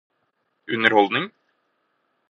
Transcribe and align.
underholdning 0.67 1.29